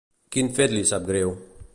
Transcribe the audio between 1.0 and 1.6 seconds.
greu?